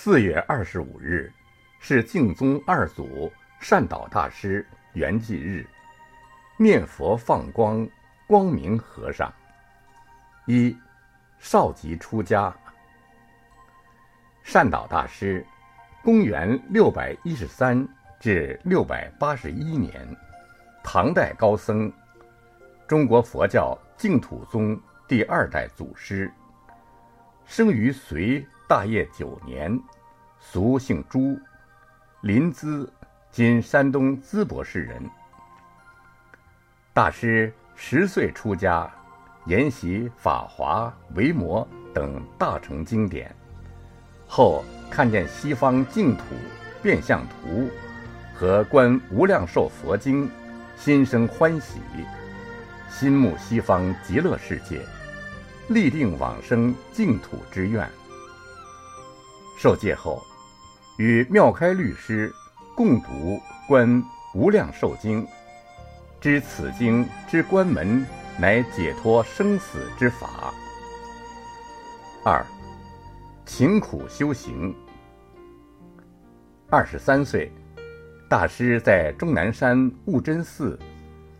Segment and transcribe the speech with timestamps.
[0.00, 1.28] 四月二十五日
[1.80, 5.66] 是净宗二祖善导大师圆寂日，
[6.56, 7.84] 念佛放光，
[8.24, 9.30] 光明和尚。
[10.46, 10.74] 一，
[11.40, 12.56] 少吉出家。
[14.44, 15.44] 善导大师，
[16.04, 17.84] 公元六百一十三
[18.20, 20.16] 至六百八十一年，
[20.84, 21.92] 唐代高僧，
[22.86, 26.32] 中国佛教净土宗第二代祖师。
[27.44, 29.80] 生于隋大业九年，
[30.38, 31.40] 俗姓朱，
[32.20, 32.86] 临淄
[33.32, 35.02] （今山东淄博市）人。
[36.92, 38.86] 大师十岁出家，
[39.46, 43.34] 研习《法华》《维摩》等大乘经典，
[44.26, 46.24] 后看见西方净土
[46.82, 47.70] 变相图
[48.34, 50.28] 和《观无量寿佛经》，
[50.76, 51.80] 心生欢喜，
[52.90, 54.82] 心慕西方极乐世界。
[55.68, 57.88] 立定往生净土之愿。
[59.58, 60.22] 受戒后，
[60.98, 62.32] 与妙开律师
[62.76, 63.08] 共读
[63.66, 64.00] 《观
[64.32, 65.24] 无量寿经》，
[66.20, 68.06] 知此经之关门
[68.38, 70.54] 乃解脱生死之法。
[72.24, 72.46] 二，
[73.44, 74.72] 勤苦修行。
[76.70, 77.50] 二十三岁，
[78.28, 80.78] 大师在终南山悟真寺，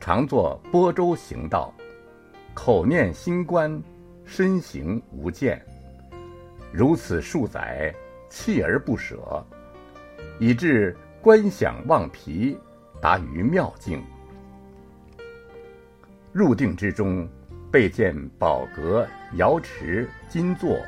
[0.00, 1.72] 常作波舟行道，
[2.54, 3.80] 口念心观。
[4.26, 5.60] 身行无间，
[6.72, 7.94] 如此数载，
[8.30, 9.44] 锲而不舍，
[10.38, 12.56] 以致观想忘疲，
[13.00, 14.02] 达于妙境。
[16.32, 17.28] 入定之中，
[17.72, 20.78] 备见宝阁瑶池金座，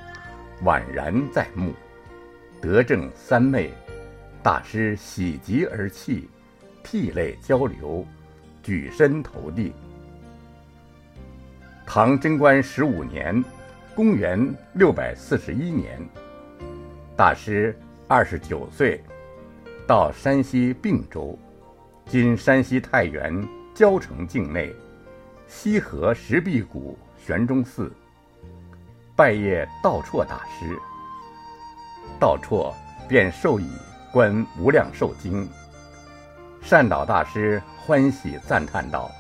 [0.63, 1.73] 宛然在目，
[2.61, 3.71] 得正三昧。
[4.41, 6.29] 大师喜极而泣，
[6.85, 8.07] 涕泪交流，
[8.63, 9.73] 举身投地。
[11.85, 13.45] 唐贞观十五年，
[13.95, 16.01] 公元六百四十一年，
[17.15, 18.99] 大师二十九岁，
[19.87, 21.39] 到山西并州
[22.09, 24.75] （今山西太原交城境内）
[25.47, 27.93] 西河石壁谷玄中寺，
[29.15, 30.75] 拜谒道绰大师。
[32.19, 32.73] 道绰
[33.07, 33.65] 便授以
[34.11, 35.47] 《观无量寿经》，
[36.63, 39.11] 善导大师欢喜赞叹道。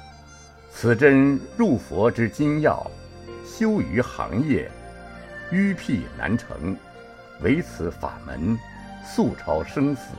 [0.71, 2.91] 此真入佛之金要，
[3.54, 4.70] 修于行业，
[5.50, 6.74] 迂辟难成，
[7.42, 8.58] 唯此法门，
[9.04, 10.14] 速超生死。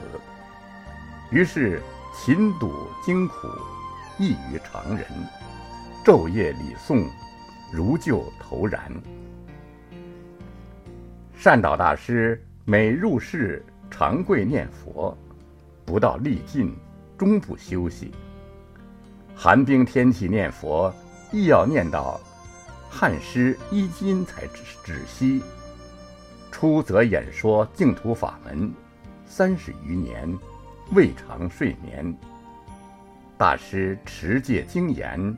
[1.31, 1.81] 于是
[2.15, 2.71] 勤读
[3.03, 3.47] 经苦，
[4.19, 5.07] 异于常人，
[6.05, 7.07] 昼夜礼诵，
[7.71, 8.79] 如旧投然。
[11.35, 15.17] 善导大师每入室，长跪念佛，
[15.85, 16.71] 不到力尽，
[17.17, 18.11] 终不休息。
[19.35, 20.93] 寒冰天气念佛，
[21.31, 22.21] 亦要念到
[22.95, 25.41] 汗湿衣襟才止止息。
[26.51, 28.71] 出则演说净土法门，
[29.25, 30.31] 三十余年，
[30.91, 32.15] 未尝睡眠。
[33.35, 35.35] 大师持戒精严，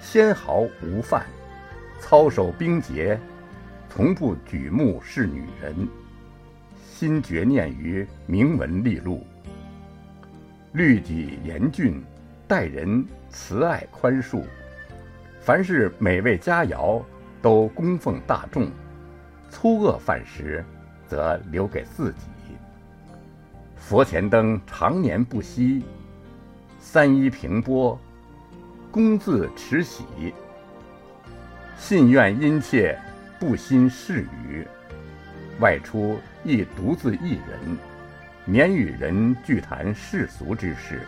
[0.00, 1.26] 纤毫无犯，
[2.00, 3.20] 操守冰洁，
[3.90, 5.86] 从不举目视女人，
[6.90, 9.26] 心绝念于铭文利禄，
[10.72, 12.02] 律己严峻。
[12.48, 14.44] 待人慈爱宽恕，
[15.46, 17.00] 凡是美味佳肴，
[17.40, 18.64] 都供奉大众；
[19.48, 20.64] 粗恶饭食，
[21.06, 22.26] 则留给自己。
[23.76, 25.84] 佛前灯常年不熄，
[26.80, 27.96] 三衣平波，
[28.90, 30.34] 恭自持喜。
[31.78, 32.98] 信愿殷切，
[33.38, 34.66] 不心事语。
[35.60, 37.78] 外出亦独自一人，
[38.44, 41.06] 免与人聚谈世俗之事。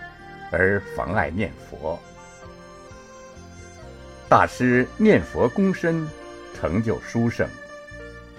[0.53, 1.99] 而妨碍念佛。
[4.29, 6.07] 大师念佛功深，
[6.55, 7.49] 成就殊胜。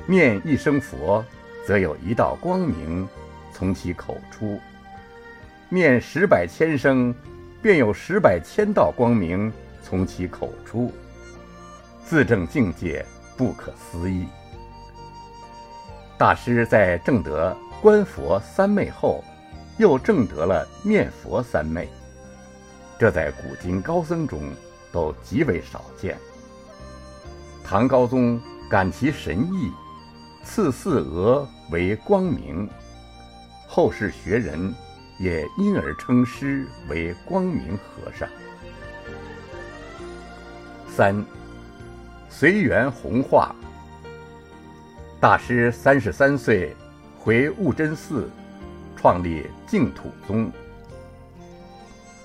[0.06, 1.26] 念一声佛，
[1.66, 3.08] 则有一道光明
[3.52, 4.60] 从其口出；
[5.68, 7.14] 念十百千声，
[7.60, 9.52] 便有十百千道光明
[9.82, 10.94] 从其口出。
[12.06, 13.04] 自证境界
[13.36, 14.28] 不可思议。
[16.20, 19.24] 大师在证得观佛三昧后，
[19.80, 21.90] 又证得了念佛三昧。
[23.00, 24.40] 这在古今高僧中
[24.92, 26.18] 都极为少见。
[27.64, 28.40] 唐高宗
[28.70, 29.72] 感其神异，
[30.44, 32.68] 赐四额为光明，
[33.68, 34.74] 后世学人
[35.20, 38.28] 也因而称师为光明和尚。
[40.88, 41.24] 三，
[42.30, 43.56] 随缘弘化。
[45.20, 46.76] 大师三十三岁，
[47.20, 48.30] 回悟真寺，
[48.96, 50.52] 创立净土宗。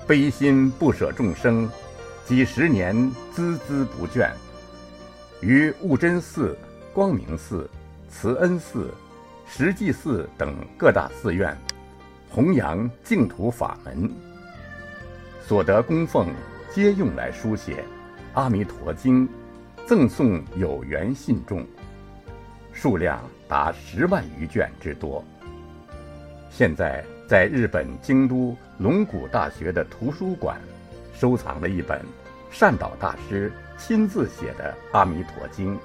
[0.07, 1.69] 悲心不舍众生，
[2.27, 2.97] 几十年
[3.35, 4.31] 孜孜不倦，
[5.43, 6.57] 于悟真寺、
[6.95, 7.69] 光明寺、
[8.09, 8.91] 慈恩寺、
[9.47, 11.55] 石祭寺等各大寺院，
[12.31, 14.11] 弘扬净土法门，
[15.47, 16.29] 所得供奉
[16.73, 17.75] 皆用来书写
[18.33, 19.29] 《阿弥陀经》，
[19.87, 21.63] 赠送有缘信众，
[22.73, 25.23] 数量达十万余卷之多。
[26.51, 30.59] 现在在日本京都龙谷大学的图书馆，
[31.15, 32.05] 收藏了一本
[32.51, 35.77] 善导大师亲自写的《阿弥陀经》。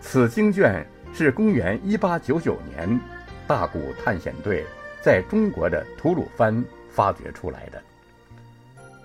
[0.00, 2.98] 此经卷是公元一八九九年
[3.46, 4.64] 大古探险队
[5.02, 7.82] 在中国的吐鲁番发掘出来的，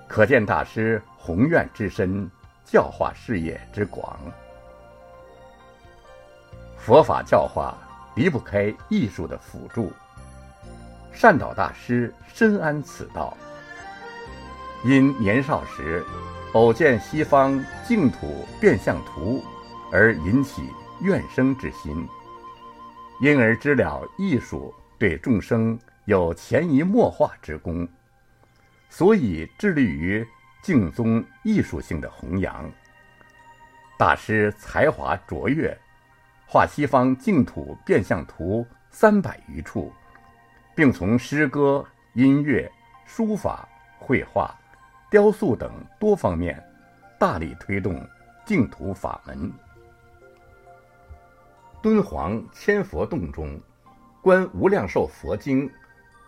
[0.07, 2.29] 可见大师宏愿之深，
[2.65, 4.19] 教化事业之广。
[6.77, 7.77] 佛法教化
[8.15, 9.91] 离不开艺术的辅助，
[11.13, 13.37] 善导大师深谙此道，
[14.83, 16.05] 因年少时
[16.53, 19.43] 偶见西方净土变相图，
[19.91, 20.69] 而引起。
[21.01, 22.07] 怨生之心，
[23.19, 27.85] 因而知了艺术对众生有潜移默化之功，
[28.89, 30.25] 所以致力于
[30.61, 32.71] 净宗艺术性的弘扬。
[33.97, 35.77] 大师才华卓越，
[36.47, 39.91] 画西方净土变相图三百余处，
[40.73, 42.71] 并从诗歌、音乐、
[43.05, 43.67] 书法、
[43.99, 44.55] 绘画、
[45.13, 46.59] 雕塑等多方面
[47.19, 48.03] 大力推动
[48.47, 49.53] 净土法门。
[51.83, 53.49] 敦煌千佛洞中，
[54.23, 55.69] 《观无量寿佛经》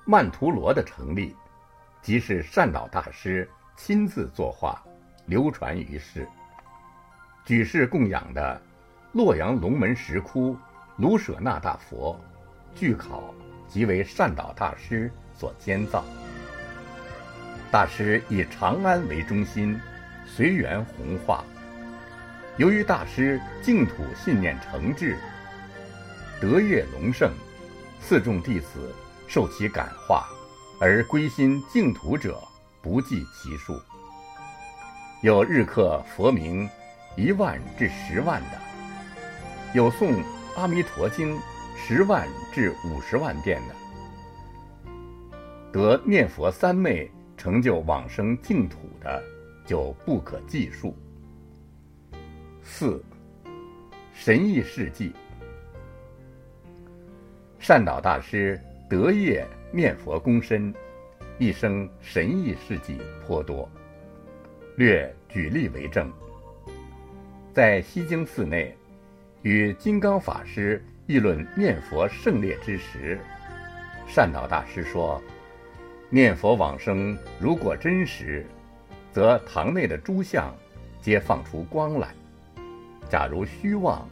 [0.05, 1.35] 曼陀罗的成立，
[1.99, 4.79] 即是善导大师亲自作画，
[5.25, 6.27] 流传于世。
[7.43, 8.61] 举世供养的
[9.13, 10.55] 洛阳龙门石窟
[10.97, 12.15] 卢舍那大佛，
[12.75, 13.33] 据考
[13.67, 16.05] 即为善导大师所建造。
[17.71, 19.79] 大师以长安为中心，
[20.25, 21.43] 随缘弘化。
[22.57, 25.15] 由于大师净土信念诚挚。
[26.39, 27.31] 德业隆盛，
[27.99, 28.93] 四众弟子
[29.27, 30.27] 受其感化，
[30.79, 32.41] 而归心净土者
[32.81, 33.81] 不计其数。
[35.21, 36.69] 有日刻佛名
[37.15, 38.59] 一万至十万的，
[39.73, 40.11] 有诵
[40.55, 41.35] 《阿弥陀经》
[41.77, 44.91] 十万至五十万遍的，
[45.71, 49.23] 得念佛三昧成就往生净土的，
[49.65, 50.95] 就不可计数。
[52.63, 53.03] 四
[54.13, 55.13] 神异事迹。
[57.59, 58.59] 善导大师
[58.89, 60.73] 德业念佛功深，
[61.37, 63.69] 一生神异事迹颇多。
[64.77, 66.11] 略举例为证：
[67.53, 68.75] 在西京寺内，
[69.41, 73.19] 与金刚法师议论念佛胜劣之时，
[74.07, 75.21] 善导大师说
[76.09, 78.45] ：“念佛往生如果真实，
[79.11, 80.55] 则堂内的诸相
[81.01, 82.07] 皆放出光来；
[83.09, 84.07] 假如虚妄，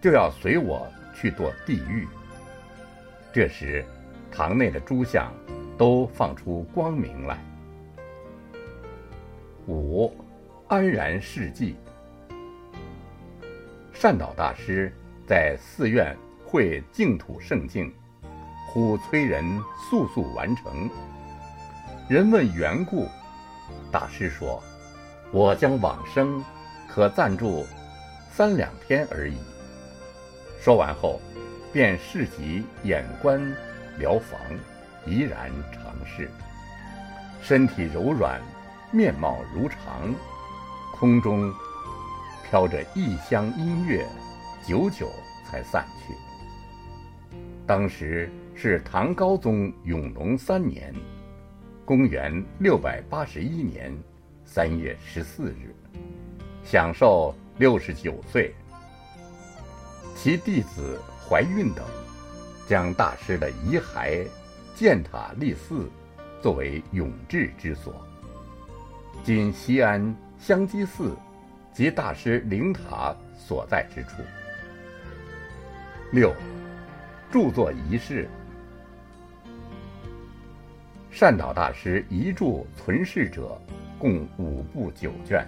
[0.00, 2.06] 就要随我去堕地狱。”
[3.32, 3.84] 这时，
[4.30, 5.32] 堂内的诸相
[5.76, 7.38] 都放出光明来。
[9.66, 10.14] 五，
[10.68, 11.74] 安然事迹。
[13.92, 14.92] 善导大师
[15.26, 17.92] 在寺院会净土圣境，
[18.68, 19.42] 呼催人
[19.88, 20.88] 速速完成。
[22.06, 23.08] 人问缘故，
[23.90, 24.62] 大师说
[25.32, 26.44] ：“我将往生，
[26.86, 27.66] 可暂住
[28.30, 29.36] 三两天而已。”
[30.62, 31.20] 说完后。
[31.72, 33.42] 便视及眼观
[33.98, 34.38] 疗房，
[35.04, 36.30] 怡然长逝。
[37.42, 38.40] 身体柔软，
[38.92, 40.14] 面貌如常，
[40.92, 41.52] 空中
[42.48, 44.06] 飘着异香音乐，
[44.64, 45.10] 久久
[45.50, 46.14] 才散去。
[47.66, 50.94] 当时是唐高宗永隆三年，
[51.84, 53.92] 公元六百八十一年
[54.44, 55.74] 三月十四日，
[56.64, 58.54] 享寿六十九岁。
[60.14, 61.00] 其弟子。
[61.26, 61.82] 怀孕等，
[62.68, 64.28] 将大师的遗骸
[64.74, 65.88] 建塔立寺，
[66.42, 67.94] 作为永志之所。
[69.22, 71.16] 今西安香积寺
[71.72, 74.22] 即大师灵塔所在之处。
[76.12, 76.30] 六，
[77.32, 78.28] 著作遗事。
[81.14, 83.56] 善导大师遗著存世者
[84.00, 85.46] 共五部九卷，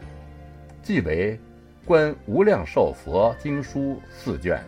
[0.81, 1.37] 即为
[1.85, 4.63] 《观无量寿佛经书》四卷。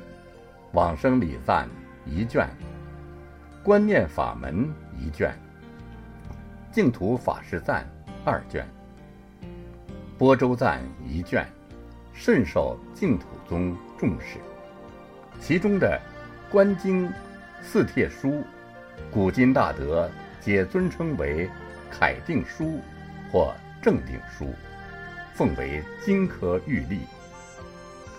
[0.73, 1.69] 往生礼赞
[2.05, 2.49] 一卷，
[3.63, 5.33] 观念法门一卷，
[6.73, 7.87] 净土法师赞
[8.25, 8.67] 二卷，
[10.19, 11.47] 波州赞一卷，
[12.13, 14.39] 甚受净土宗重视。
[15.41, 15.97] 其中的
[16.51, 17.09] 观经
[17.63, 18.43] 四帖书，
[19.13, 21.49] 古今大德皆尊称为
[21.91, 22.81] 楷定书
[23.31, 24.55] 或正定书，
[25.35, 27.01] 奉为经科玉历。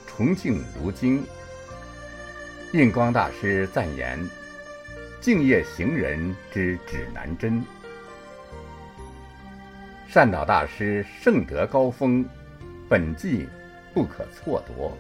[0.08, 1.24] 重庆如经。
[2.74, 4.20] 印光大师赞言
[5.20, 7.64] ：“敬业行人之指南针。”
[10.08, 12.26] 善导大师圣德高峰，
[12.88, 13.48] 本纪
[13.94, 14.96] 不可错夺。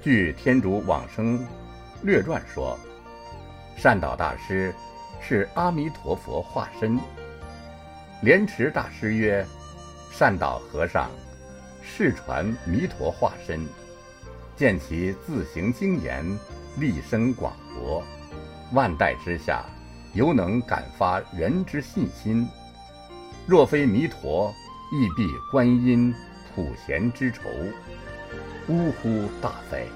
[0.00, 1.44] 据天竺往生
[2.02, 2.78] 略传说，
[3.76, 4.74] 善导大师
[5.20, 6.98] 是阿弥陀佛化身。
[8.22, 9.46] 莲池大师曰
[10.10, 11.10] ：“善导和尚
[11.82, 13.66] 世传弥陀化身，
[14.56, 16.24] 见其自行精严，
[16.78, 18.02] 立声广博，
[18.72, 19.64] 万代之下，
[20.14, 22.48] 犹能感发人之信心。
[23.46, 24.52] 若非弥陀，
[24.92, 26.12] 亦必观音
[26.54, 27.42] 普贤之仇。”
[28.68, 29.26] 呜呼！
[29.40, 29.86] 大哉！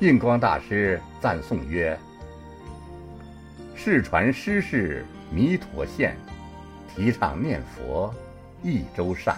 [0.00, 1.96] 印光大师赞颂曰
[3.78, 6.16] ：“世传师事弥陀现，
[6.88, 8.12] 提倡念佛
[8.62, 9.36] 益周善。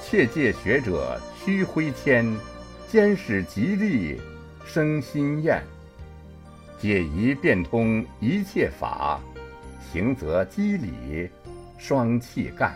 [0.00, 2.24] 切戒学者须挥谦，
[2.88, 4.20] 兼使吉利
[4.64, 5.62] 生心厌。
[6.78, 9.20] 解疑变通一切法，
[9.92, 11.28] 行则机理
[11.76, 12.72] 双气干。”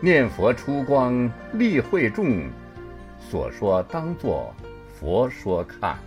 [0.00, 2.48] 念佛出光利会众，
[3.20, 4.52] 所说当作
[4.98, 5.98] 佛说看。